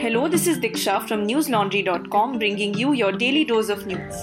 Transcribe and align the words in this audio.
Hello, 0.00 0.28
this 0.28 0.46
is 0.46 0.60
Diksha 0.60 1.08
from 1.08 1.26
newslaundry.com 1.26 2.38
bringing 2.38 2.72
you 2.72 2.92
your 2.92 3.10
daily 3.10 3.44
dose 3.44 3.68
of 3.68 3.84
news. 3.84 4.14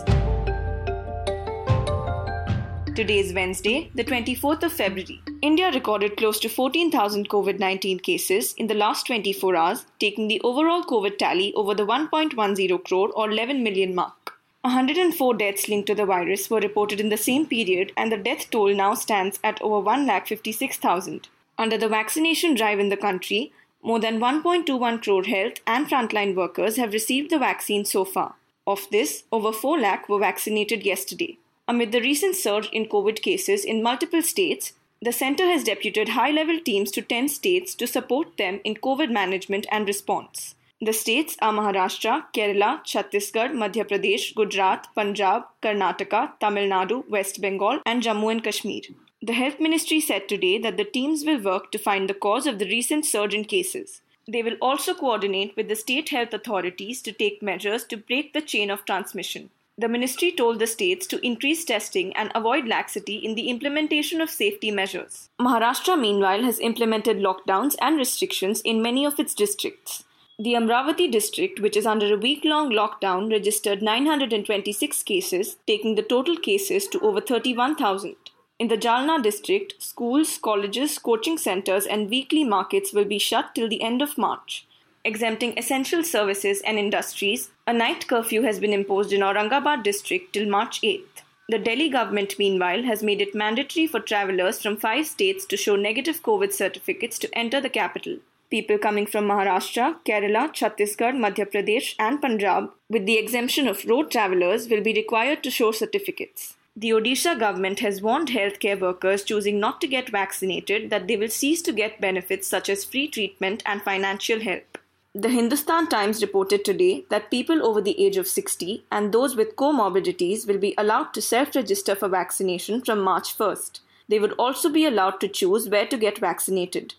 Today 2.96 3.20
is 3.20 3.34
Wednesday, 3.34 3.92
the 3.94 4.06
24th 4.06 4.64
of 4.64 4.72
February. 4.72 5.22
India 5.42 5.70
recorded 5.72 6.16
close 6.16 6.40
to 6.40 6.48
14,000 6.48 7.28
COVID 7.28 7.60
19 7.60 8.00
cases 8.00 8.54
in 8.54 8.68
the 8.68 8.74
last 8.74 9.06
24 9.08 9.54
hours, 9.58 9.86
taking 10.00 10.30
the 10.30 10.40
overall 10.46 10.82
COVID 10.82 11.18
tally 11.18 11.54
over 11.56 11.76
the 11.76 11.86
1.10 11.86 12.86
crore 12.86 13.10
or 13.10 13.30
11 13.30 13.62
million 13.62 13.94
mark. 13.94 14.32
104 14.62 15.34
deaths 15.34 15.68
linked 15.68 15.88
to 15.88 15.96
the 15.96 16.06
virus 16.06 16.50
were 16.50 16.62
reported 16.62 17.02
in 17.02 17.10
the 17.10 17.18
same 17.18 17.46
period, 17.46 17.92
and 17.98 18.14
the 18.14 18.18
death 18.18 18.50
toll 18.50 18.74
now 18.74 18.94
stands 18.94 19.40
at 19.44 19.62
over 19.62 19.86
1,56,000. 19.86 21.26
Under 21.58 21.78
the 21.78 21.90
vaccination 21.90 22.56
drive 22.56 22.80
in 22.80 22.88
the 22.88 22.98
country, 22.98 23.52
more 23.86 24.00
than 24.00 24.20
1.21 24.20 25.04
crore 25.04 25.24
health 25.24 25.60
and 25.68 25.88
frontline 25.88 26.34
workers 26.36 26.76
have 26.78 26.92
received 26.92 27.30
the 27.30 27.38
vaccine 27.38 27.86
so 27.86 28.04
far. 28.04 28.34
Of 28.66 28.88
this, 28.92 29.24
over 29.32 29.52
4 29.52 29.80
lakh 29.80 30.10
were 30.10 30.20
vaccinated 30.20 30.84
yesterday. 30.84 31.38
Amid 31.68 31.92
the 31.92 32.02
recent 32.02 32.36
surge 32.36 32.68
in 32.72 32.88
COVID 32.88 33.22
cases 33.22 33.64
in 33.64 33.84
multiple 33.84 34.24
states, 34.24 34.74
the 35.02 35.12
center 35.12 35.46
has 35.46 35.64
deputed 35.64 36.10
high 36.10 36.32
level 36.32 36.60
teams 36.60 36.90
to 36.92 37.04
10 37.04 37.28
states 37.28 37.76
to 37.76 37.86
support 37.86 38.38
them 38.38 38.60
in 38.64 38.74
COVID 38.76 39.12
management 39.12 39.68
and 39.72 39.88
response. 39.88 40.56
The 40.82 40.92
states 40.92 41.38
are 41.42 41.54
Maharashtra, 41.54 42.26
Kerala, 42.34 42.84
Chhattisgarh, 42.84 43.54
Madhya 43.54 43.86
Pradesh, 43.88 44.34
Gujarat, 44.34 44.88
Punjab, 44.96 45.44
Karnataka, 45.62 46.32
Tamil 46.40 46.70
Nadu, 46.70 47.08
West 47.08 47.40
Bengal, 47.40 47.82
and 47.86 48.02
Jammu 48.02 48.32
and 48.32 48.44
Kashmir. 48.44 48.82
The 49.26 49.34
Health 49.34 49.60
Ministry 49.60 50.02
said 50.02 50.30
today 50.30 50.60
that 50.60 50.78
the 50.78 50.84
teams 50.84 51.26
will 51.26 51.40
work 51.42 51.72
to 51.72 51.80
find 51.80 52.08
the 52.08 52.14
cause 52.14 52.46
of 52.46 52.60
the 52.60 52.70
recent 52.70 53.08
surge 53.08 53.34
in 53.34 53.44
cases. 53.44 54.02
They 54.32 54.44
will 54.44 54.58
also 54.62 54.94
coordinate 54.94 55.56
with 55.56 55.68
the 55.68 55.76
state 55.76 56.10
health 56.10 56.32
authorities 56.32 57.02
to 57.02 57.12
take 57.12 57.42
measures 57.42 57.84
to 57.86 57.98
break 57.98 58.34
the 58.34 58.42
chain 58.42 58.70
of 58.70 58.86
transmission. 58.86 59.50
The 59.80 59.88
ministry 59.88 60.32
told 60.32 60.60
the 60.60 60.68
states 60.68 61.08
to 61.08 61.26
increase 61.26 61.66
testing 61.66 62.16
and 62.16 62.32
avoid 62.36 62.68
laxity 62.68 63.16
in 63.16 63.34
the 63.34 63.50
implementation 63.50 64.22
of 64.22 64.30
safety 64.30 64.70
measures. 64.70 65.32
Maharashtra, 65.42 66.00
meanwhile, 66.00 66.44
has 66.44 66.60
implemented 66.60 67.18
lockdowns 67.18 67.76
and 67.82 67.98
restrictions 67.98 68.62
in 68.62 68.84
many 68.84 69.06
of 69.06 69.20
its 69.20 69.34
districts. 69.34 70.04
The 70.38 70.54
Amravati 70.54 71.12
district, 71.12 71.60
which 71.60 71.76
is 71.76 71.88
under 71.88 72.14
a 72.14 72.20
week 72.20 72.46
long 72.46 72.70
lockdown, 72.70 73.32
registered 73.32 73.82
926 73.82 75.02
cases, 75.02 75.58
taking 75.66 75.96
the 75.96 76.04
total 76.04 76.38
cases 76.38 76.88
to 76.90 77.00
over 77.00 77.22
31,000. 77.22 78.18
In 78.58 78.70
the 78.70 78.78
Jalna 78.78 79.22
district, 79.22 79.84
schools, 79.84 80.38
colleges, 80.38 80.98
coaching 80.98 81.38
centers, 81.38 81.86
and 81.86 82.10
weekly 82.10 82.46
markets 82.46 82.94
will 82.94 83.04
be 83.04 83.20
shut 83.20 83.54
till 83.54 83.68
the 83.68 83.82
end 83.82 84.02
of 84.02 84.18
March. 84.18 84.66
Exempting 85.04 85.58
essential 85.58 86.06
services 86.06 86.62
and 86.62 86.80
industries, 86.80 87.50
a 87.68 87.74
night 87.74 88.08
curfew 88.08 88.44
has 88.44 88.62
been 88.62 88.72
imposed 88.72 89.12
in 89.12 89.20
Aurangabad 89.20 89.84
district 89.84 90.32
till 90.32 90.48
March 90.48 90.80
8th. 90.80 91.24
The 91.50 91.60
Delhi 91.60 91.90
government, 91.90 92.40
meanwhile, 92.40 92.84
has 92.84 93.04
made 93.04 93.20
it 93.20 93.36
mandatory 93.36 93.88
for 93.88 94.00
travelers 94.00 94.62
from 94.62 94.78
five 94.78 95.06
states 95.06 95.46
to 95.48 95.58
show 95.58 95.76
negative 95.76 96.24
COVID 96.24 96.54
certificates 96.54 97.20
to 97.20 97.38
enter 97.38 97.60
the 97.60 97.70
capital. 97.70 98.20
People 98.50 98.78
coming 98.78 99.06
from 99.06 99.26
Maharashtra, 99.26 99.98
Kerala, 100.06 100.48
Chhattisgarh, 100.54 101.14
Madhya 101.14 101.52
Pradesh, 101.52 101.94
and 102.00 102.22
Punjab, 102.22 102.72
with 102.90 103.06
the 103.06 103.18
exemption 103.18 103.68
of 103.68 103.84
road 103.84 104.10
travelers, 104.10 104.70
will 104.70 104.82
be 104.82 104.94
required 104.94 105.44
to 105.44 105.52
show 105.52 105.74
certificates. 105.74 106.55
The 106.78 106.90
Odisha 106.90 107.40
government 107.40 107.80
has 107.80 108.02
warned 108.02 108.28
healthcare 108.28 108.78
workers 108.78 109.24
choosing 109.24 109.62
not 109.62 109.80
to 109.80 109.88
get 109.88 110.10
vaccinated 110.10 110.90
that 110.90 111.08
they 111.08 111.16
will 111.16 111.30
cease 111.30 111.62
to 111.62 111.72
get 111.72 112.02
benefits 112.02 112.50
such 112.50 112.68
as 112.68 112.84
free 112.84 113.08
treatment 113.08 113.64
and 113.66 113.82
financial 113.82 114.42
help. 114.42 114.78
The 115.14 115.30
Hindustan 115.30 115.88
Times 115.88 116.22
reported 116.22 116.66
today 116.66 117.06
that 117.10 117.32
people 117.32 117.66
over 117.66 117.80
the 117.80 117.98
age 118.06 118.18
of 118.18 118.28
60 118.28 118.84
and 118.92 119.14
those 119.14 119.38
with 119.38 119.56
comorbidities 119.56 120.46
will 120.46 120.58
be 120.58 120.76
allowed 120.78 121.14
to 121.14 121.22
self 121.22 121.56
register 121.56 121.96
for 121.96 122.10
vaccination 122.10 122.82
from 122.82 123.00
March 123.00 123.38
1st. 123.38 123.80
They 124.10 124.20
would 124.20 124.34
also 124.34 124.68
be 124.68 124.86
allowed 124.86 125.22
to 125.22 125.30
choose 125.30 125.70
where 125.70 125.88
to 125.88 125.98
get 125.98 126.18
vaccinated. 126.18 126.96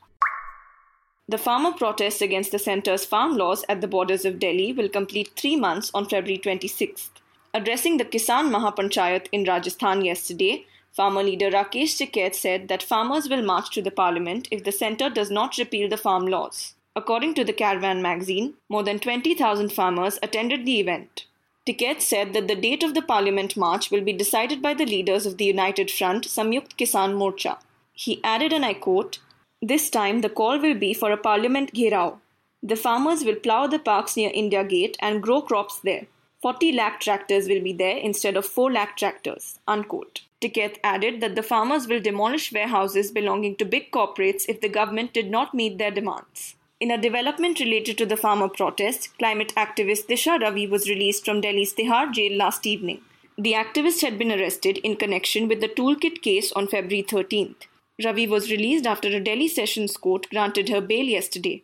The 1.28 1.36
farmer 1.36 1.72
protests 1.72 2.22
against 2.22 2.50
the 2.50 2.58
centre's 2.58 3.04
farm 3.04 3.36
laws 3.36 3.62
at 3.68 3.82
the 3.82 3.88
borders 3.88 4.24
of 4.24 4.38
Delhi 4.38 4.72
will 4.72 4.88
complete 4.88 5.32
three 5.36 5.56
months 5.56 5.90
on 5.92 6.08
February 6.08 6.38
26th. 6.38 7.10
Addressing 7.56 7.96
the 7.96 8.04
Kisan 8.04 8.50
Mahapanchayat 8.50 9.28
in 9.32 9.44
Rajasthan 9.44 10.04
yesterday, 10.04 10.66
farmer 10.92 11.22
leader 11.22 11.50
Rakesh 11.50 11.94
Tikait 11.96 12.34
said 12.34 12.68
that 12.68 12.82
farmers 12.82 13.30
will 13.30 13.40
march 13.40 13.70
to 13.70 13.80
the 13.80 13.90
parliament 13.90 14.46
if 14.50 14.62
the 14.64 14.72
centre 14.72 15.08
does 15.08 15.30
not 15.30 15.56
repeal 15.56 15.88
the 15.88 15.96
farm 15.96 16.26
laws. 16.26 16.74
According 16.94 17.32
to 17.32 17.44
the 17.44 17.54
Caravan 17.54 18.02
magazine, 18.02 18.52
more 18.68 18.82
than 18.82 18.98
20,000 18.98 19.72
farmers 19.72 20.18
attended 20.22 20.66
the 20.66 20.80
event. 20.80 21.24
Tikait 21.66 22.02
said 22.02 22.34
that 22.34 22.46
the 22.46 22.54
date 22.54 22.82
of 22.82 22.92
the 22.92 23.00
parliament 23.00 23.56
march 23.56 23.90
will 23.90 24.02
be 24.02 24.12
decided 24.12 24.60
by 24.60 24.74
the 24.74 24.84
leaders 24.84 25.24
of 25.24 25.38
the 25.38 25.46
United 25.46 25.90
Front 25.90 26.26
Samyukt 26.26 26.76
Kisan 26.76 27.16
Morcha. 27.16 27.56
He 27.94 28.20
added, 28.22 28.52
and 28.52 28.66
I 28.66 28.74
quote, 28.74 29.20
This 29.62 29.88
time 29.88 30.20
the 30.20 30.28
call 30.28 30.58
will 30.58 30.74
be 30.74 30.92
for 30.92 31.10
a 31.10 31.16
parliament 31.16 31.72
gherao. 31.72 32.18
The 32.62 32.76
farmers 32.76 33.24
will 33.24 33.36
plough 33.36 33.66
the 33.66 33.78
parks 33.78 34.14
near 34.14 34.30
India 34.34 34.62
Gate 34.62 34.98
and 35.00 35.22
grow 35.22 35.40
crops 35.40 35.80
there. 35.82 36.06
40 36.42 36.72
lakh 36.72 37.00
tractors 37.00 37.48
will 37.48 37.62
be 37.62 37.72
there 37.72 37.96
instead 37.96 38.36
of 38.36 38.46
4 38.46 38.72
lakh 38.72 38.96
tractors. 38.96 39.58
Unquote. 39.66 40.20
Tikait 40.40 40.76
added 40.84 41.20
that 41.22 41.34
the 41.34 41.42
farmers 41.42 41.88
will 41.88 42.00
demolish 42.00 42.52
warehouses 42.52 43.10
belonging 43.10 43.56
to 43.56 43.64
big 43.64 43.90
corporates 43.90 44.44
if 44.48 44.60
the 44.60 44.68
government 44.68 45.14
did 45.14 45.30
not 45.30 45.54
meet 45.54 45.78
their 45.78 45.90
demands. 45.90 46.54
In 46.78 46.90
a 46.90 47.00
development 47.00 47.58
related 47.58 47.96
to 47.96 48.04
the 48.04 48.18
farmer 48.18 48.50
protest, 48.50 49.16
climate 49.18 49.54
activist 49.56 50.08
Disha 50.08 50.38
Ravi 50.38 50.66
was 50.66 50.90
released 50.90 51.24
from 51.24 51.40
Delhi's 51.40 51.72
Tihar 51.72 52.12
jail 52.12 52.36
last 52.36 52.66
evening. 52.66 53.00
The 53.38 53.54
activist 53.54 54.02
had 54.02 54.18
been 54.18 54.30
arrested 54.30 54.76
in 54.78 54.96
connection 54.96 55.48
with 55.48 55.62
the 55.62 55.68
toolkit 55.68 56.20
case 56.20 56.52
on 56.52 56.68
February 56.68 57.02
13th. 57.02 57.66
Ravi 58.04 58.26
was 58.26 58.50
released 58.50 58.86
after 58.86 59.08
a 59.08 59.20
Delhi 59.20 59.48
Sessions 59.48 59.96
Court 59.96 60.28
granted 60.28 60.68
her 60.68 60.82
bail 60.82 61.06
yesterday. 61.06 61.62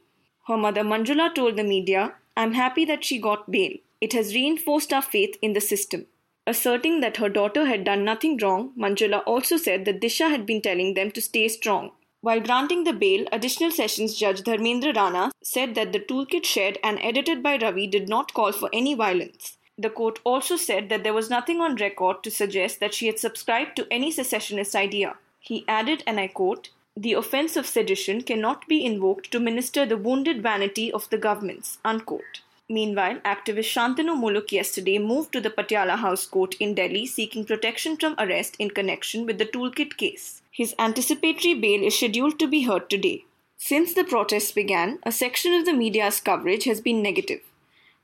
Her 0.49 0.56
mother 0.56 0.83
Manjula 0.83 1.34
told 1.34 1.56
the 1.56 1.65
media, 1.65 2.15
I'm 2.34 2.54
happy 2.54 2.87
that 2.87 3.04
she 3.04 3.19
got 3.19 3.50
bail. 3.50 3.77
It 4.03 4.13
has 4.15 4.35
reinforced 4.35 4.93
our 4.93 5.01
faith 5.01 5.37
in 5.41 5.53
the 5.53 5.61
system. 5.61 6.07
Asserting 6.45 6.99
that 7.01 7.19
her 7.19 7.29
daughter 7.29 7.67
had 7.67 7.85
done 7.85 8.05
nothing 8.05 8.37
wrong, 8.37 8.73
Manjula 8.77 9.23
also 9.25 9.57
said 9.57 9.85
that 9.85 10.01
Disha 10.01 10.29
had 10.29 10.45
been 10.45 10.61
telling 10.61 10.95
them 10.95 11.13
to 11.13 11.23
stay 11.23 11.47
strong. 11.47 11.93
While 12.21 12.41
granting 12.41 12.83
the 12.83 12.93
bail, 12.93 13.29
Additional 13.31 13.71
Sessions 13.71 14.17
Judge 14.17 14.43
Dharmendra 14.43 14.97
Rana 14.97 15.31
said 15.41 15.77
that 15.77 15.93
the 15.93 16.01
toolkit 16.01 16.45
shared 16.45 16.79
and 16.83 16.99
edited 17.01 17.45
by 17.45 17.57
Ravi 17.59 17.87
did 17.87 18.09
not 18.09 18.35
call 18.35 18.51
for 18.51 18.69
any 18.73 18.95
violence. 18.95 19.57
The 19.79 19.91
court 19.91 20.19
also 20.25 20.57
said 20.57 20.89
that 20.89 21.05
there 21.05 21.15
was 21.15 21.31
nothing 21.31 21.61
on 21.61 21.77
record 21.77 22.25
to 22.25 22.31
suggest 22.33 22.81
that 22.81 22.95
she 22.95 23.07
had 23.07 23.21
subscribed 23.21 23.77
to 23.77 23.87
any 23.89 24.11
secessionist 24.11 24.75
idea. 24.75 25.15
He 25.39 25.65
added, 25.69 26.03
and 26.09 26.19
I 26.19 26.27
quote, 26.27 26.71
the 26.97 27.13
offense 27.13 27.57
of 27.57 27.67
sedition 27.67 28.23
cannot 28.23 28.67
be 28.67 28.84
invoked 28.84 29.31
to 29.31 29.39
minister 29.39 29.87
the 29.87 29.97
wounded 29.97 30.43
vanity 30.43 30.91
of 30.91 31.09
the 31.11 31.19
governments. 31.19 31.79
Unquote. 31.84 32.41
Meanwhile, 32.72 33.16
activist 33.27 33.71
Shantanu 33.71 34.12
Muluk 34.19 34.50
yesterday 34.50 34.99
moved 34.99 35.31
to 35.33 35.43
the 35.43 35.50
Patiala 35.50 35.97
House 35.99 36.27
Court 36.27 36.55
in 36.59 36.75
Delhi 36.75 37.05
seeking 37.05 37.44
protection 37.44 37.99
from 37.99 38.15
arrest 38.19 38.56
in 38.59 38.71
connection 38.71 39.27
with 39.27 39.37
the 39.37 39.44
toolkit 39.44 39.99
case. 39.99 40.41
His 40.50 40.75
anticipatory 40.78 41.53
bail 41.53 41.83
is 41.83 41.99
scheduled 41.99 42.38
to 42.38 42.47
be 42.47 42.62
heard 42.62 42.88
today. 42.88 43.27
Since 43.59 43.93
the 43.93 44.05
protests 44.05 44.53
began, 44.53 45.00
a 45.03 45.12
section 45.12 45.53
of 45.53 45.66
the 45.66 45.75
media's 45.75 46.19
coverage 46.19 46.65
has 46.65 46.81
been 46.81 47.03
negative. 47.03 47.41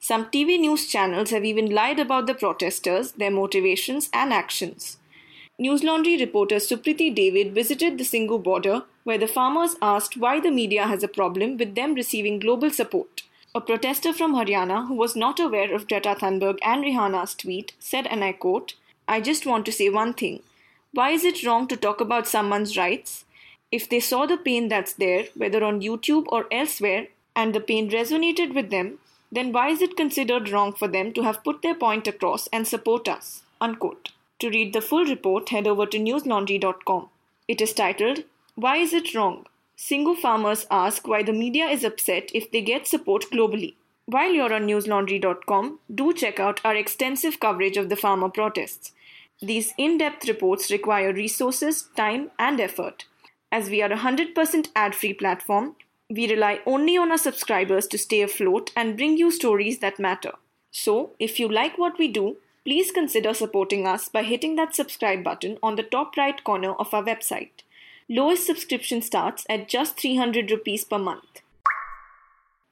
Some 0.01 0.27
TV 0.27 0.61
news 0.61 0.87
channels 0.87 1.31
have 1.31 1.47
even 1.47 1.71
lied 1.71 1.99
about 1.99 2.27
the 2.27 2.35
protesters, 2.35 3.13
their 3.13 3.31
motivations, 3.31 4.11
and 4.13 4.35
actions. 4.35 4.99
News 5.59 5.83
Laundry 5.83 6.19
reporter 6.19 6.57
Supriti 6.57 7.09
David 7.15 7.55
visited 7.55 7.97
the 7.97 8.05
Singhu 8.05 8.43
border, 8.43 8.83
where 9.05 9.17
the 9.17 9.27
farmers 9.27 9.77
asked 9.81 10.19
why 10.19 10.41
the 10.41 10.51
media 10.51 10.87
has 10.87 11.03
a 11.03 11.09
problem 11.09 11.57
with 11.57 11.75
them 11.75 11.95
receiving 11.95 12.39
global 12.39 12.71
support. 12.71 13.23
A 13.59 13.61
protester 13.61 14.13
from 14.13 14.37
Haryana 14.37 14.87
who 14.87 14.95
was 14.95 15.17
not 15.17 15.41
aware 15.41 15.75
of 15.75 15.89
Greta 15.89 16.15
Thunberg 16.15 16.59
and 16.63 16.85
Rihanna's 16.85 17.35
tweet 17.35 17.73
said, 17.81 18.07
and 18.07 18.23
I 18.23 18.31
quote, 18.31 18.75
I 19.09 19.21
just 19.21 19.47
want 19.47 19.67
to 19.67 19.73
say 19.73 19.89
one 19.89 20.15
thing. 20.15 20.45
Why 20.93 21.11
is 21.11 21.25
it 21.25 21.45
wrong 21.45 21.67
to 21.67 21.77
talk 21.77 22.01
about 22.01 22.29
someone's 22.29 22.77
rights? 22.77 23.25
If 23.73 23.89
they 23.89 23.99
saw 23.99 24.27
the 24.27 24.37
pain 24.37 24.69
that's 24.69 24.93
there, 24.93 25.25
whether 25.35 25.65
on 25.65 25.81
YouTube 25.81 26.27
or 26.29 26.47
elsewhere, 26.53 27.09
and 27.35 27.53
the 27.53 27.59
pain 27.59 27.91
resonated 27.91 28.55
with 28.55 28.71
them, 28.71 29.01
then 29.33 29.51
why 29.51 29.71
is 29.71 29.83
it 29.83 29.97
considered 29.97 30.51
wrong 30.51 30.73
for 30.73 30.87
them 30.87 31.13
to 31.15 31.23
have 31.23 31.43
put 31.43 31.63
their 31.63 31.75
point 31.75 32.07
across 32.07 32.47
and 32.53 32.65
support 32.65 33.09
us? 33.09 33.43
Unquote. 33.61 34.11
To 34.39 34.51
read 34.51 34.73
the 34.73 34.81
full 34.81 35.05
report, 35.05 35.49
head 35.49 35.67
over 35.67 35.85
to 35.87 35.99
newslaundry.com. 35.99 37.09
It 37.49 37.61
is 37.61 37.73
titled, 37.73 38.23
Why 38.55 38.77
is 38.77 38.93
it 38.93 39.17
wrong? 39.17 39.47
Singhu 39.79 40.17
farmers 40.17 40.67
ask 40.73 41.07
why 41.07 41.23
the 41.23 41.33
media 41.33 41.67
is 41.67 41.85
upset 41.85 42.31
if 42.35 42.51
they 42.51 42.61
get 42.61 42.87
support 42.87 43.27
globally. 43.33 43.77
While 44.07 44.33
you're 44.33 44.53
on 44.53 44.67
newslaundry.com, 44.67 45.79
do 45.95 46.13
check 46.13 46.41
out 46.41 46.61
our 46.65 46.75
extensive 46.75 47.39
coverage 47.39 47.77
of 47.77 47.89
the 47.89 47.97
farmer 47.97 48.29
protests. 48.29 48.93
These 49.41 49.75
in 49.79 49.99
depth 49.99 50.27
reports 50.27 50.73
require 50.73 51.13
resources, 51.13 51.89
time, 51.97 52.33
and 52.39 52.61
effort. 52.61 53.05
As 53.53 53.71
we 53.71 53.81
are 53.81 53.93
a 53.93 53.99
100% 53.99 54.69
ad 54.75 54.95
free 54.97 55.15
platform, 55.15 55.77
We 56.11 56.27
rely 56.27 56.61
only 56.65 56.97
on 56.97 57.11
our 57.11 57.19
subscribers 57.19 57.87
to 57.89 57.99
stay 57.99 58.23
afloat 58.23 58.71
and 58.75 58.97
bring 58.97 59.19
you 59.19 59.31
stories 59.31 59.81
that 59.81 59.99
matter. 59.99 60.33
So, 60.71 61.11
if 61.19 61.39
you 61.39 61.49
like 61.49 61.77
what 61.77 61.99
we 61.99 62.09
do, 62.09 62.39
please 62.65 62.91
consider 62.91 63.35
supporting 63.35 63.87
us 63.87 64.09
by 64.09 64.23
hitting 64.23 64.57
that 64.57 64.75
subscribe 64.75 65.23
button 65.23 65.59
on 65.63 65.77
the 65.77 65.83
top 65.83 66.17
right 66.17 66.43
corner 66.45 66.73
of 66.73 66.95
our 66.95 67.05
website. 67.05 67.63
Lowest 68.11 68.47
subscription 68.47 69.03
starts 69.03 69.45
at 69.51 69.69
just 69.69 70.01
300 70.01 70.51
rupees 70.51 70.83
per 70.83 70.97
month. 70.97 71.43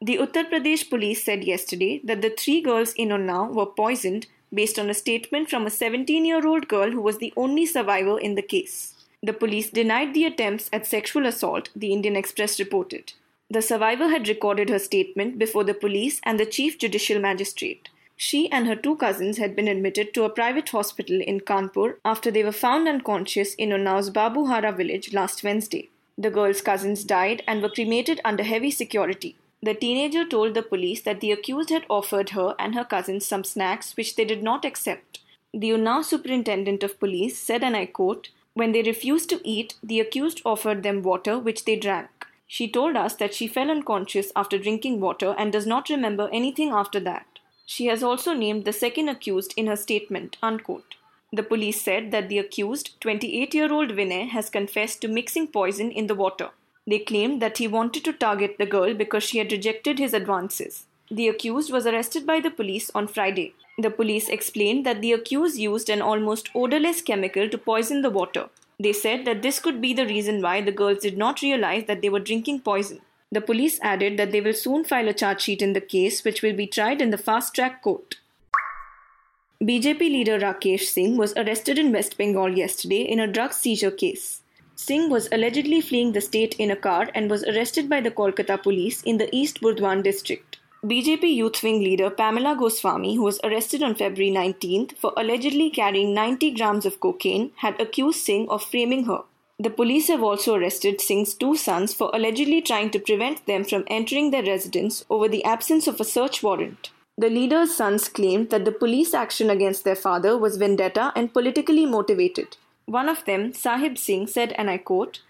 The 0.00 0.16
Uttar 0.16 0.48
Pradesh 0.50 0.88
police 0.88 1.22
said 1.22 1.44
yesterday 1.44 2.00
that 2.04 2.22
the 2.22 2.30
three 2.30 2.62
girls 2.62 2.94
in 2.94 3.10
Unnao 3.10 3.52
were 3.52 3.66
poisoned 3.66 4.28
based 4.52 4.78
on 4.78 4.88
a 4.88 4.94
statement 4.94 5.50
from 5.50 5.66
a 5.66 5.70
17 5.70 6.24
year 6.24 6.46
old 6.46 6.68
girl 6.68 6.90
who 6.90 7.02
was 7.02 7.18
the 7.18 7.34
only 7.36 7.66
survivor 7.66 8.18
in 8.18 8.34
the 8.34 8.40
case. 8.40 8.94
The 9.22 9.34
police 9.34 9.68
denied 9.68 10.14
the 10.14 10.24
attempts 10.24 10.70
at 10.72 10.86
sexual 10.86 11.26
assault, 11.26 11.68
the 11.76 11.92
Indian 11.92 12.16
Express 12.16 12.58
reported. 12.58 13.12
The 13.50 13.60
survivor 13.60 14.08
had 14.08 14.28
recorded 14.28 14.70
her 14.70 14.78
statement 14.78 15.38
before 15.38 15.64
the 15.64 15.74
police 15.74 16.18
and 16.22 16.40
the 16.40 16.46
chief 16.46 16.78
judicial 16.78 17.20
magistrate. 17.20 17.90
She 18.16 18.50
and 18.50 18.66
her 18.66 18.76
two 18.76 18.96
cousins 18.96 19.36
had 19.36 19.54
been 19.54 19.68
admitted 19.68 20.14
to 20.14 20.24
a 20.24 20.30
private 20.30 20.70
hospital 20.70 21.20
in 21.20 21.40
Kanpur 21.40 21.98
after 22.04 22.30
they 22.30 22.42
were 22.42 22.50
found 22.52 22.88
unconscious 22.88 23.54
in 23.54 23.70
Unnao's 23.72 24.10
Babuhara 24.10 24.74
village 24.74 25.12
last 25.12 25.44
Wednesday. 25.44 25.90
The 26.16 26.30
girls' 26.30 26.62
cousins 26.62 27.04
died 27.04 27.42
and 27.46 27.62
were 27.62 27.68
cremated 27.68 28.22
under 28.24 28.42
heavy 28.42 28.70
security. 28.70 29.36
The 29.62 29.74
teenager 29.74 30.24
told 30.24 30.54
the 30.54 30.62
police 30.62 31.02
that 31.02 31.20
the 31.20 31.30
accused 31.30 31.68
had 31.68 31.84
offered 31.90 32.30
her 32.30 32.54
and 32.58 32.74
her 32.74 32.84
cousins 32.84 33.26
some 33.26 33.44
snacks 33.44 33.96
which 33.96 34.16
they 34.16 34.24
did 34.24 34.42
not 34.42 34.64
accept. 34.64 35.20
The 35.52 35.70
Unnao 35.70 36.02
superintendent 36.04 36.82
of 36.82 36.98
police 36.98 37.38
said, 37.38 37.62
and 37.62 37.76
I 37.76 37.84
quote, 37.86 38.30
When 38.54 38.72
they 38.72 38.82
refused 38.82 39.28
to 39.30 39.40
eat, 39.44 39.74
the 39.82 40.00
accused 40.00 40.40
offered 40.44 40.82
them 40.82 41.02
water 41.02 41.38
which 41.38 41.64
they 41.66 41.76
drank. 41.76 42.26
She 42.46 42.66
told 42.68 42.96
us 42.96 43.14
that 43.16 43.34
she 43.34 43.46
fell 43.46 43.70
unconscious 43.70 44.32
after 44.34 44.56
drinking 44.56 45.00
water 45.00 45.34
and 45.36 45.52
does 45.52 45.66
not 45.66 45.90
remember 45.90 46.30
anything 46.32 46.70
after 46.70 47.00
that. 47.00 47.35
She 47.66 47.86
has 47.86 48.02
also 48.02 48.32
named 48.32 48.64
the 48.64 48.72
second 48.72 49.08
accused 49.08 49.52
in 49.56 49.66
her 49.66 49.76
statement. 49.76 50.36
Unquote. 50.42 50.94
The 51.32 51.42
police 51.42 51.82
said 51.82 52.12
that 52.12 52.28
the 52.28 52.38
accused, 52.38 52.98
28 53.00 53.52
year 53.52 53.72
old 53.72 53.90
Vinay, 53.90 54.28
has 54.28 54.48
confessed 54.48 55.02
to 55.02 55.08
mixing 55.08 55.48
poison 55.48 55.90
in 55.90 56.06
the 56.06 56.14
water. 56.14 56.50
They 56.86 57.00
claimed 57.00 57.42
that 57.42 57.58
he 57.58 57.66
wanted 57.66 58.04
to 58.04 58.12
target 58.12 58.58
the 58.58 58.66
girl 58.66 58.94
because 58.94 59.24
she 59.24 59.38
had 59.38 59.50
rejected 59.50 59.98
his 59.98 60.14
advances. 60.14 60.86
The 61.10 61.26
accused 61.26 61.72
was 61.72 61.86
arrested 61.86 62.24
by 62.24 62.38
the 62.38 62.50
police 62.50 62.90
on 62.94 63.08
Friday. 63.08 63.54
The 63.78 63.90
police 63.90 64.28
explained 64.28 64.86
that 64.86 65.02
the 65.02 65.12
accused 65.12 65.58
used 65.58 65.90
an 65.90 66.00
almost 66.00 66.48
odorless 66.54 67.02
chemical 67.02 67.48
to 67.48 67.58
poison 67.58 68.02
the 68.02 68.10
water. 68.10 68.48
They 68.78 68.92
said 68.92 69.24
that 69.24 69.42
this 69.42 69.58
could 69.58 69.80
be 69.80 69.92
the 69.92 70.06
reason 70.06 70.40
why 70.40 70.60
the 70.60 70.72
girls 70.72 70.98
did 70.98 71.18
not 71.18 71.42
realize 71.42 71.84
that 71.86 72.02
they 72.02 72.08
were 72.08 72.20
drinking 72.20 72.60
poison. 72.60 73.00
The 73.32 73.40
police 73.40 73.80
added 73.82 74.18
that 74.18 74.30
they 74.30 74.40
will 74.40 74.52
soon 74.52 74.84
file 74.84 75.08
a 75.08 75.12
charge 75.12 75.42
sheet 75.42 75.60
in 75.60 75.72
the 75.72 75.80
case, 75.80 76.24
which 76.24 76.42
will 76.42 76.54
be 76.54 76.66
tried 76.66 77.02
in 77.02 77.10
the 77.10 77.18
fast 77.18 77.54
track 77.54 77.82
court. 77.82 78.16
BJP 79.62 79.98
leader 80.00 80.38
Rakesh 80.38 80.82
Singh 80.82 81.16
was 81.16 81.32
arrested 81.34 81.78
in 81.78 81.90
West 81.90 82.16
Bengal 82.16 82.56
yesterday 82.56 83.00
in 83.00 83.18
a 83.18 83.26
drug 83.26 83.52
seizure 83.52 83.90
case. 83.90 84.42
Singh 84.76 85.08
was 85.08 85.28
allegedly 85.32 85.80
fleeing 85.80 86.12
the 86.12 86.20
state 86.20 86.54
in 86.58 86.70
a 86.70 86.76
car 86.76 87.08
and 87.14 87.30
was 87.30 87.42
arrested 87.44 87.88
by 87.88 88.00
the 88.00 88.10
Kolkata 88.10 88.62
police 88.62 89.02
in 89.02 89.16
the 89.16 89.34
East 89.34 89.62
Burdwan 89.62 90.02
district. 90.04 90.58
BJP 90.84 91.34
youth 91.34 91.62
wing 91.62 91.80
leader 91.80 92.10
Pamela 92.10 92.54
Goswami, 92.54 93.16
who 93.16 93.22
was 93.22 93.40
arrested 93.42 93.82
on 93.82 93.94
February 93.94 94.30
19th 94.30 94.96
for 94.98 95.12
allegedly 95.16 95.70
carrying 95.70 96.14
90 96.14 96.50
grams 96.52 96.86
of 96.86 97.00
cocaine, 97.00 97.50
had 97.56 97.80
accused 97.80 98.20
Singh 98.20 98.48
of 98.50 98.62
framing 98.62 99.06
her. 99.06 99.22
The 99.58 99.70
police 99.70 100.08
have 100.08 100.22
also 100.22 100.54
arrested 100.54 101.00
Singh's 101.00 101.32
two 101.32 101.56
sons 101.56 101.94
for 101.94 102.10
allegedly 102.12 102.60
trying 102.60 102.90
to 102.90 102.98
prevent 102.98 103.46
them 103.46 103.64
from 103.64 103.84
entering 103.86 104.30
their 104.30 104.42
residence 104.42 105.04
over 105.08 105.28
the 105.28 105.44
absence 105.44 105.86
of 105.86 105.98
a 105.98 106.04
search 106.04 106.42
warrant. 106.42 106.90
The 107.16 107.30
leader's 107.30 107.74
sons 107.74 108.10
claimed 108.10 108.50
that 108.50 108.66
the 108.66 108.72
police 108.72 109.14
action 109.14 109.48
against 109.48 109.84
their 109.84 109.96
father 109.96 110.36
was 110.36 110.58
vendetta 110.58 111.10
and 111.16 111.32
politically 111.32 111.86
motivated. 111.86 112.58
One 112.84 113.08
of 113.08 113.24
them, 113.24 113.54
Sahib 113.54 113.96
Singh, 113.96 114.26
said, 114.26 114.52
and 114.52 114.68
I 114.68 114.76
quote, 114.76 115.22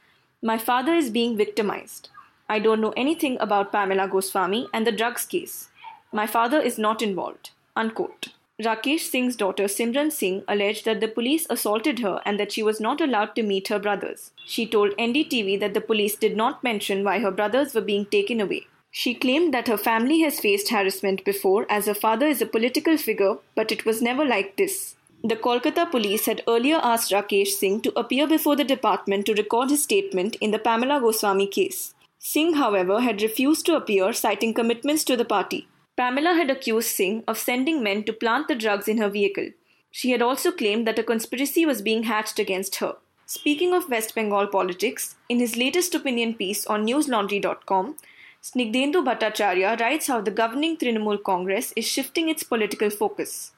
My 0.43 0.59
father 0.59 0.95
is 0.95 1.09
being 1.11 1.37
victimized. 1.37 2.09
I 2.49 2.59
don't 2.59 2.81
know 2.81 2.95
anything 2.97 3.37
about 3.39 3.71
Pamela 3.71 4.09
Goswami 4.09 4.69
and 4.75 4.85
the 4.85 4.93
drugs 4.93 5.25
case. 5.25 5.69
My 6.13 6.27
father 6.27 6.61
is 6.61 6.79
not 6.79 7.01
involved. 7.01 7.51
Unquote. 7.77 8.33
Rakesh 8.65 9.01
Singh's 9.01 9.37
daughter 9.37 9.65
Simran 9.65 10.11
Singh 10.11 10.43
alleged 10.49 10.87
that 10.87 11.03
the 11.03 11.09
police 11.09 11.47
assaulted 11.51 11.99
her 11.99 12.23
and 12.25 12.41
that 12.41 12.53
she 12.53 12.63
was 12.63 12.81
not 12.81 13.03
allowed 13.03 13.35
to 13.35 13.43
meet 13.43 13.69
her 13.69 13.79
brothers. 13.79 14.31
She 14.47 14.65
told 14.67 14.97
NDTV 14.97 15.61
that 15.61 15.75
the 15.75 15.83
police 15.83 16.17
did 16.17 16.39
not 16.39 16.65
mention 16.65 17.05
why 17.05 17.19
her 17.19 17.31
brothers 17.31 17.75
were 17.75 17.83
being 17.83 18.07
taken 18.07 18.41
away. 18.41 18.67
She 18.91 19.15
claimed 19.15 19.53
that 19.53 19.69
her 19.69 19.77
family 19.77 20.21
has 20.21 20.41
faced 20.41 20.71
harassment 20.71 21.23
before 21.23 21.67
as 21.69 21.85
her 21.85 21.93
father 21.93 22.27
is 22.27 22.41
a 22.41 22.47
political 22.47 22.97
figure, 22.97 23.37
but 23.55 23.71
it 23.71 23.85
was 23.85 24.01
never 24.01 24.25
like 24.25 24.57
this. 24.57 24.97
The 25.23 25.37
Kolkata 25.37 25.91
police 25.91 26.25
had 26.25 26.43
earlier 26.49 26.81
asked 26.83 27.13
Rakesh 27.13 27.49
Singh 27.49 27.83
to 27.83 27.99
appear 27.99 28.27
before 28.27 28.57
the 28.57 28.65
department 28.65 29.27
to 29.27 29.35
record 29.35 29.69
his 29.69 29.83
statement 29.83 30.37
in 30.37 30.53
the 30.53 30.59
Pamela 30.59 30.99
Goswami 30.99 31.47
case. 31.47 31.95
Singh, 32.19 32.55
however, 32.55 33.03
had 33.03 33.21
refused 33.21 33.67
to 33.67 33.77
appear, 33.77 34.15
citing 34.15 34.55
commitments 34.55 35.05
to 35.05 35.15
the 35.15 35.27
party. 35.27 35.69
Pamela 35.97 36.35
had 36.35 36.51
accused 36.51 36.89
Singh 36.89 37.25
of 37.27 37.39
sending 37.39 37.83
men 37.83 38.05
to 38.05 38.13
plant 38.13 38.49
the 38.49 38.55
drugs 38.55 38.87
in 38.87 38.99
her 38.99 39.09
vehicle. 39.09 39.49
She 39.91 40.11
had 40.11 40.21
also 40.21 40.53
claimed 40.53 40.87
that 40.87 40.99
a 40.99 41.03
conspiracy 41.03 41.65
was 41.65 41.81
being 41.81 42.03
hatched 42.03 42.39
against 42.39 42.77
her. 42.77 42.97
Speaking 43.25 43.73
of 43.73 43.89
West 43.89 44.15
Bengal 44.15 44.47
politics, 44.47 45.15
in 45.31 45.41
his 45.41 45.57
latest 45.57 45.95
opinion 45.95 46.35
piece 46.35 46.67
on 46.67 46.87
newslaundry.com, 46.87 47.97
Snigdhendu 48.43 49.03
Bhattacharya 49.05 49.81
writes 49.81 50.07
how 50.07 50.21
the 50.21 50.31
governing 50.31 50.77
Trinamool 50.77 51.23
Congress 51.23 51.73
is 51.75 51.87
shifting 51.87 52.29
its 52.29 52.43
political 52.43 52.91
focus. 52.91 53.53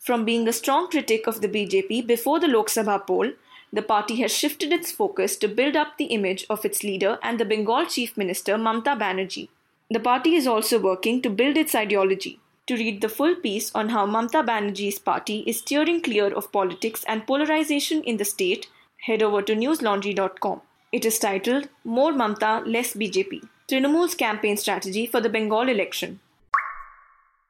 From 0.00 0.24
being 0.24 0.48
a 0.48 0.52
strong 0.52 0.90
critic 0.90 1.26
of 1.26 1.40
the 1.40 1.48
BJP 1.48 2.06
before 2.06 2.40
the 2.40 2.48
Lok 2.48 2.66
Sabha 2.66 3.06
poll, 3.06 3.32
the 3.72 3.82
party 3.82 4.16
has 4.16 4.32
shifted 4.34 4.72
its 4.72 4.90
focus 4.90 5.36
to 5.36 5.46
build 5.46 5.76
up 5.76 5.96
the 5.96 6.06
image 6.06 6.44
of 6.50 6.64
its 6.64 6.82
leader 6.82 7.18
and 7.22 7.38
the 7.38 7.44
Bengal 7.44 7.86
Chief 7.86 8.16
Minister 8.16 8.56
Mamta 8.56 8.98
Banerjee. 8.98 9.48
The 9.90 10.00
party 10.00 10.34
is 10.34 10.46
also 10.46 10.78
working 10.78 11.22
to 11.22 11.30
build 11.30 11.56
its 11.56 11.74
ideology. 11.74 12.40
To 12.66 12.76
read 12.76 13.00
the 13.00 13.08
full 13.08 13.34
piece 13.34 13.74
on 13.74 13.88
how 13.88 14.06
Mamta 14.06 14.44
Banerjee's 14.44 14.98
party 14.98 15.38
is 15.46 15.60
steering 15.60 16.02
clear 16.02 16.26
of 16.26 16.52
politics 16.52 17.04
and 17.08 17.26
polarization 17.26 18.02
in 18.02 18.18
the 18.18 18.26
state, 18.26 18.66
head 19.06 19.22
over 19.22 19.40
to 19.40 19.54
newslaundry.com. 19.54 20.60
It 20.92 21.06
is 21.06 21.18
titled 21.18 21.70
More 21.84 22.12
Mamta, 22.12 22.66
Less 22.66 22.92
BJP 22.92 23.48
Trinamool's 23.66 24.14
Campaign 24.14 24.58
Strategy 24.58 25.06
for 25.06 25.22
the 25.22 25.30
Bengal 25.30 25.70
Election. 25.70 26.20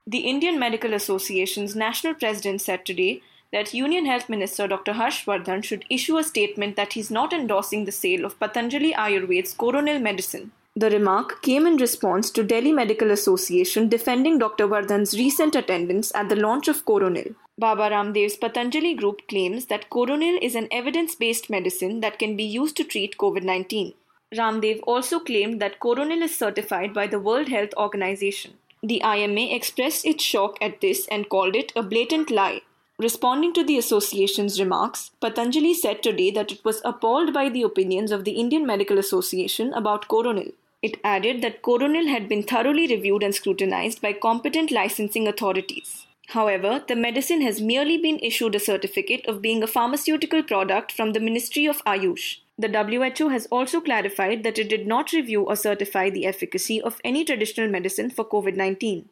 The 0.06 0.18
Indian 0.18 0.60
Medical 0.60 0.94
Association's 0.94 1.74
national 1.74 2.14
president 2.14 2.60
said 2.60 2.86
today 2.86 3.20
that 3.52 3.74
Union 3.74 4.06
Health 4.06 4.28
Minister 4.28 4.68
Dr. 4.68 4.92
Harshvardhan 4.92 5.64
should 5.64 5.84
issue 5.90 6.18
a 6.18 6.22
statement 6.22 6.76
that 6.76 6.92
he 6.92 7.00
is 7.00 7.10
not 7.10 7.32
endorsing 7.32 7.84
the 7.84 7.92
sale 7.92 8.24
of 8.24 8.38
Patanjali 8.38 8.92
Ayurved's 8.92 9.54
Coronil 9.54 9.98
medicine. 9.98 10.52
The 10.80 10.90
remark 10.90 11.42
came 11.42 11.66
in 11.66 11.76
response 11.78 12.30
to 12.30 12.44
Delhi 12.44 12.70
Medical 12.70 13.10
Association 13.10 13.88
defending 13.88 14.38
Dr. 14.38 14.68
Vardhan's 14.68 15.18
recent 15.18 15.56
attendance 15.56 16.12
at 16.14 16.28
the 16.28 16.36
launch 16.36 16.68
of 16.68 16.84
Coronil. 16.84 17.34
Baba 17.58 17.90
Ramdev's 17.90 18.36
Patanjali 18.36 18.94
group 18.94 19.26
claims 19.26 19.66
that 19.66 19.90
Coronil 19.90 20.38
is 20.40 20.54
an 20.54 20.68
evidence-based 20.70 21.50
medicine 21.50 21.98
that 21.98 22.20
can 22.20 22.36
be 22.36 22.44
used 22.44 22.76
to 22.76 22.84
treat 22.84 23.18
COVID-19. 23.18 23.94
Ramdev 24.36 24.78
also 24.86 25.18
claimed 25.18 25.60
that 25.60 25.80
Coronil 25.80 26.22
is 26.22 26.38
certified 26.38 26.94
by 26.94 27.08
the 27.08 27.18
World 27.18 27.48
Health 27.48 27.74
Organization. 27.76 28.52
The 28.80 29.02
IMA 29.02 29.52
expressed 29.52 30.06
its 30.06 30.22
shock 30.22 30.58
at 30.60 30.80
this 30.80 31.08
and 31.08 31.28
called 31.28 31.56
it 31.56 31.72
a 31.74 31.82
blatant 31.82 32.30
lie. 32.30 32.60
Responding 33.00 33.52
to 33.54 33.64
the 33.64 33.78
association's 33.78 34.60
remarks, 34.60 35.10
Patanjali 35.20 35.74
said 35.74 36.04
today 36.04 36.30
that 36.30 36.52
it 36.52 36.64
was 36.64 36.80
appalled 36.84 37.34
by 37.34 37.48
the 37.48 37.64
opinions 37.64 38.12
of 38.12 38.22
the 38.22 38.38
Indian 38.38 38.64
Medical 38.64 38.98
Association 38.98 39.74
about 39.74 40.06
Coronil. 40.06 40.52
It 40.80 40.98
added 41.02 41.42
that 41.42 41.62
Coronil 41.62 42.06
had 42.06 42.28
been 42.28 42.44
thoroughly 42.44 42.86
reviewed 42.86 43.22
and 43.22 43.34
scrutinized 43.34 44.00
by 44.00 44.12
competent 44.12 44.70
licensing 44.70 45.26
authorities. 45.26 46.06
However, 46.28 46.84
the 46.86 46.94
medicine 46.94 47.40
has 47.40 47.60
merely 47.60 47.96
been 47.96 48.18
issued 48.20 48.54
a 48.54 48.60
certificate 48.60 49.26
of 49.26 49.40
being 49.42 49.62
a 49.62 49.66
pharmaceutical 49.66 50.42
product 50.42 50.92
from 50.92 51.12
the 51.12 51.20
Ministry 51.20 51.66
of 51.66 51.82
Ayush. 51.84 52.36
The 52.58 52.68
WHO 52.68 53.28
has 53.30 53.46
also 53.46 53.80
clarified 53.80 54.42
that 54.42 54.58
it 54.58 54.68
did 54.68 54.86
not 54.86 55.12
review 55.12 55.42
or 55.42 55.56
certify 55.56 56.10
the 56.10 56.26
efficacy 56.26 56.82
of 56.82 57.00
any 57.02 57.24
traditional 57.24 57.68
medicine 57.68 58.10
for 58.10 58.24
COVID 58.24 58.56
19. 58.56 59.08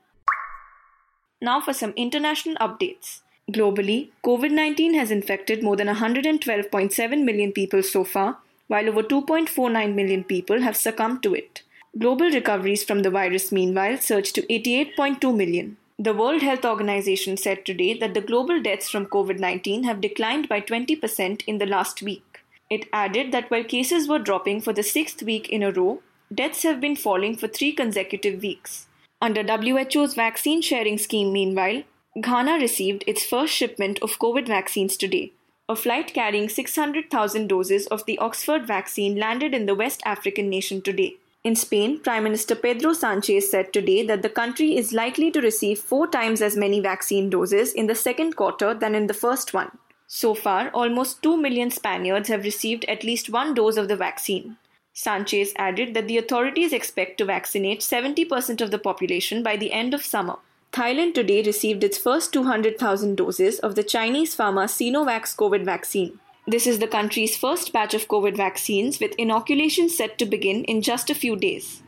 Now 1.40 1.60
for 1.60 1.72
some 1.72 1.92
international 1.96 2.56
updates. 2.56 3.22
Globally, 3.50 4.10
COVID 4.24 4.50
19 4.50 4.94
has 4.94 5.10
infected 5.10 5.62
more 5.62 5.76
than 5.76 5.88
112.7 5.88 7.24
million 7.24 7.52
people 7.52 7.82
so 7.82 8.04
far, 8.04 8.38
while 8.68 8.88
over 8.88 9.02
2.49 9.02 9.94
million 9.94 10.24
people 10.24 10.60
have 10.60 10.76
succumbed 10.76 11.22
to 11.22 11.34
it. 11.34 11.62
Global 11.98 12.30
recoveries 12.30 12.84
from 12.84 13.02
the 13.02 13.10
virus, 13.10 13.50
meanwhile, 13.50 13.96
surged 13.96 14.34
to 14.34 14.42
88.2 14.42 15.34
million. 15.34 15.76
The 15.98 16.12
World 16.12 16.42
Health 16.42 16.64
Organization 16.66 17.38
said 17.38 17.64
today 17.64 17.98
that 17.98 18.12
the 18.12 18.20
global 18.20 18.60
deaths 18.60 18.90
from 18.90 19.06
COVID 19.06 19.38
19 19.38 19.84
have 19.84 20.02
declined 20.02 20.46
by 20.46 20.60
20% 20.60 21.42
in 21.46 21.56
the 21.56 21.64
last 21.64 22.02
week. 22.02 22.40
It 22.68 22.88
added 22.92 23.32
that 23.32 23.50
while 23.50 23.64
cases 23.64 24.08
were 24.08 24.18
dropping 24.18 24.60
for 24.60 24.74
the 24.74 24.82
sixth 24.82 25.22
week 25.22 25.48
in 25.48 25.62
a 25.62 25.72
row, 25.72 26.02
deaths 26.34 26.64
have 26.64 26.80
been 26.80 26.96
falling 26.96 27.36
for 27.36 27.48
three 27.48 27.72
consecutive 27.72 28.42
weeks. 28.42 28.88
Under 29.22 29.42
WHO's 29.42 30.14
vaccine 30.14 30.60
sharing 30.60 30.98
scheme, 30.98 31.32
meanwhile, 31.32 31.84
Ghana 32.20 32.58
received 32.58 33.04
its 33.06 33.24
first 33.24 33.54
shipment 33.54 33.98
of 34.02 34.18
COVID 34.18 34.46
vaccines 34.46 34.96
today. 34.96 35.32
A 35.68 35.74
flight 35.74 36.14
carrying 36.14 36.48
600,000 36.48 37.48
doses 37.48 37.88
of 37.88 38.06
the 38.06 38.18
Oxford 38.18 38.68
vaccine 38.68 39.16
landed 39.16 39.52
in 39.52 39.66
the 39.66 39.74
West 39.74 40.00
African 40.04 40.48
nation 40.48 40.80
today. 40.80 41.16
In 41.42 41.56
Spain, 41.56 41.98
Prime 41.98 42.22
Minister 42.22 42.54
Pedro 42.54 42.92
Sanchez 42.92 43.50
said 43.50 43.72
today 43.72 44.06
that 44.06 44.22
the 44.22 44.28
country 44.28 44.76
is 44.76 44.92
likely 44.92 45.28
to 45.32 45.40
receive 45.40 45.80
four 45.80 46.06
times 46.06 46.40
as 46.40 46.56
many 46.56 46.78
vaccine 46.78 47.30
doses 47.30 47.72
in 47.72 47.88
the 47.88 47.96
second 47.96 48.36
quarter 48.36 48.74
than 48.74 48.94
in 48.94 49.08
the 49.08 49.14
first 49.14 49.52
one. 49.52 49.76
So 50.06 50.34
far, 50.34 50.70
almost 50.70 51.20
2 51.24 51.36
million 51.36 51.72
Spaniards 51.72 52.28
have 52.28 52.44
received 52.44 52.84
at 52.84 53.02
least 53.02 53.28
one 53.28 53.52
dose 53.52 53.76
of 53.76 53.88
the 53.88 53.96
vaccine. 53.96 54.58
Sanchez 54.92 55.52
added 55.56 55.94
that 55.94 56.06
the 56.06 56.18
authorities 56.18 56.72
expect 56.72 57.18
to 57.18 57.24
vaccinate 57.24 57.80
70% 57.80 58.60
of 58.60 58.70
the 58.70 58.78
population 58.78 59.42
by 59.42 59.56
the 59.56 59.72
end 59.72 59.94
of 59.94 60.04
summer. 60.04 60.36
Thailand 60.76 61.14
today 61.14 61.42
received 61.42 61.82
its 61.82 61.96
first 61.96 62.34
200,000 62.34 63.16
doses 63.16 63.58
of 63.60 63.76
the 63.76 63.82
Chinese 63.82 64.36
pharma 64.36 64.64
Sinovac 64.72 65.22
COVID 65.34 65.64
vaccine. 65.64 66.20
This 66.46 66.66
is 66.66 66.80
the 66.80 66.86
country's 66.86 67.34
first 67.34 67.72
batch 67.72 67.94
of 67.94 68.08
COVID 68.08 68.36
vaccines, 68.36 69.00
with 69.00 69.14
inoculation 69.16 69.88
set 69.88 70.18
to 70.18 70.26
begin 70.26 70.64
in 70.64 70.82
just 70.82 71.08
a 71.08 71.14
few 71.14 71.34
days. 71.34 71.82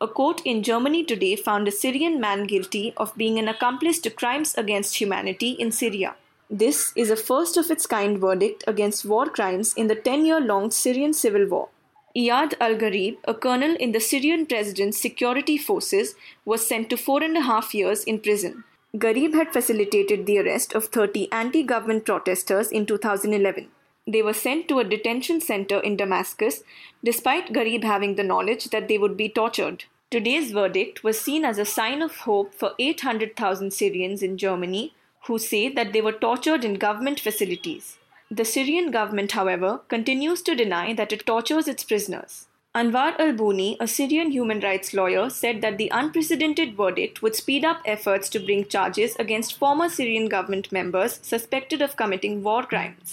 A 0.00 0.08
court 0.08 0.42
in 0.44 0.64
Germany 0.64 1.04
today 1.04 1.36
found 1.36 1.68
a 1.68 1.70
Syrian 1.70 2.20
man 2.20 2.42
guilty 2.48 2.92
of 2.96 3.16
being 3.16 3.38
an 3.38 3.46
accomplice 3.46 4.00
to 4.00 4.10
crimes 4.10 4.56
against 4.56 4.96
humanity 4.96 5.50
in 5.50 5.70
Syria. 5.70 6.16
This 6.50 6.92
is 6.96 7.08
a 7.08 7.24
first 7.30 7.56
of 7.56 7.70
its 7.70 7.86
kind 7.86 8.18
verdict 8.18 8.64
against 8.66 9.04
war 9.04 9.26
crimes 9.26 9.74
in 9.74 9.86
the 9.86 9.94
10 9.94 10.26
year 10.26 10.40
long 10.40 10.72
Syrian 10.72 11.12
civil 11.12 11.46
war. 11.46 11.68
Iyad 12.16 12.54
al 12.60 12.76
Gharib, 12.76 13.16
a 13.24 13.34
colonel 13.34 13.74
in 13.74 13.90
the 13.90 13.98
Syrian 13.98 14.46
president's 14.46 15.00
security 15.00 15.58
forces, 15.58 16.14
was 16.44 16.64
sent 16.64 16.88
to 16.90 16.96
four 16.96 17.20
and 17.24 17.36
a 17.36 17.40
half 17.40 17.74
years 17.74 18.04
in 18.04 18.20
prison. 18.20 18.62
Gharib 18.96 19.34
had 19.34 19.52
facilitated 19.52 20.24
the 20.24 20.38
arrest 20.38 20.74
of 20.74 20.84
30 20.84 21.32
anti 21.32 21.64
government 21.64 22.04
protesters 22.04 22.70
in 22.70 22.86
2011. 22.86 23.66
They 24.06 24.22
were 24.22 24.32
sent 24.32 24.68
to 24.68 24.78
a 24.78 24.84
detention 24.84 25.40
center 25.40 25.80
in 25.80 25.96
Damascus, 25.96 26.62
despite 27.02 27.52
Gharib 27.52 27.82
having 27.82 28.14
the 28.14 28.22
knowledge 28.22 28.66
that 28.66 28.86
they 28.86 28.96
would 28.96 29.16
be 29.16 29.28
tortured. 29.28 29.84
Today's 30.08 30.52
verdict 30.52 31.02
was 31.02 31.20
seen 31.20 31.44
as 31.44 31.58
a 31.58 31.64
sign 31.64 32.00
of 32.00 32.18
hope 32.18 32.54
for 32.54 32.74
800,000 32.78 33.72
Syrians 33.72 34.22
in 34.22 34.38
Germany 34.38 34.94
who 35.26 35.40
say 35.40 35.68
that 35.68 35.92
they 35.92 36.00
were 36.00 36.12
tortured 36.12 36.64
in 36.64 36.74
government 36.74 37.18
facilities. 37.18 37.98
The 38.30 38.44
Syrian 38.44 38.90
government, 38.90 39.32
however, 39.32 39.80
continues 39.88 40.42
to 40.42 40.54
deny 40.54 40.94
that 40.94 41.12
it 41.12 41.26
tortures 41.26 41.68
its 41.68 41.84
prisoners. 41.84 42.46
Anwar 42.74 43.14
al 43.20 43.32
Bouni, 43.34 43.76
a 43.78 43.86
Syrian 43.86 44.32
human 44.32 44.58
rights 44.58 44.92
lawyer, 44.92 45.30
said 45.30 45.60
that 45.60 45.78
the 45.78 45.90
unprecedented 45.92 46.74
verdict 46.74 47.22
would 47.22 47.36
speed 47.36 47.64
up 47.64 47.80
efforts 47.84 48.28
to 48.30 48.40
bring 48.40 48.66
charges 48.66 49.14
against 49.16 49.58
former 49.58 49.88
Syrian 49.88 50.28
government 50.28 50.72
members 50.72 51.20
suspected 51.22 51.82
of 51.82 51.96
committing 51.96 52.42
war 52.42 52.64
crimes. 52.64 53.12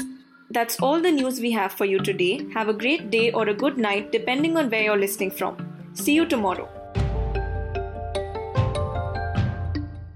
That's 0.49 0.79
all 0.81 0.99
the 0.99 1.11
news 1.11 1.39
we 1.39 1.51
have 1.51 1.71
for 1.71 1.85
you 1.85 1.99
today. 1.99 2.45
Have 2.53 2.69
a 2.69 2.73
great 2.73 3.11
day 3.11 3.31
or 3.31 3.47
a 3.47 3.53
good 3.53 3.77
night, 3.77 4.11
depending 4.11 4.57
on 4.57 4.69
where 4.71 4.83
you're 4.83 4.97
listening 4.97 5.31
from. 5.31 5.57
See 5.93 6.13
you 6.13 6.25
tomorrow. 6.25 6.80